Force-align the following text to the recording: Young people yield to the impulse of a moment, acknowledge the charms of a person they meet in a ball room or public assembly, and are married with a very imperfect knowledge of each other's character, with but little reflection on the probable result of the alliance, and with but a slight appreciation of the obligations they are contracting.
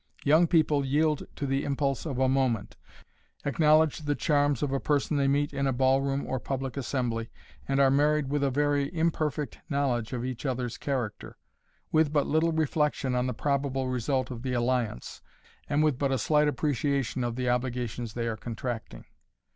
Young 0.25 0.47
people 0.47 0.83
yield 0.83 1.27
to 1.35 1.45
the 1.45 1.63
impulse 1.63 2.07
of 2.07 2.17
a 2.17 2.27
moment, 2.27 2.75
acknowledge 3.45 3.99
the 3.99 4.15
charms 4.15 4.63
of 4.63 4.71
a 4.71 4.79
person 4.79 5.15
they 5.15 5.27
meet 5.27 5.53
in 5.53 5.67
a 5.67 5.71
ball 5.71 6.01
room 6.01 6.25
or 6.25 6.39
public 6.39 6.75
assembly, 6.75 7.29
and 7.67 7.79
are 7.79 7.91
married 7.91 8.27
with 8.29 8.43
a 8.43 8.49
very 8.49 8.91
imperfect 8.95 9.59
knowledge 9.69 10.11
of 10.11 10.25
each 10.25 10.43
other's 10.43 10.79
character, 10.79 11.37
with 11.91 12.11
but 12.11 12.25
little 12.25 12.51
reflection 12.51 13.13
on 13.13 13.27
the 13.27 13.33
probable 13.35 13.89
result 13.89 14.31
of 14.31 14.41
the 14.41 14.53
alliance, 14.53 15.21
and 15.69 15.83
with 15.83 15.99
but 15.99 16.11
a 16.11 16.17
slight 16.17 16.47
appreciation 16.47 17.23
of 17.23 17.35
the 17.35 17.47
obligations 17.47 18.15
they 18.15 18.27
are 18.27 18.37
contracting. 18.37 19.05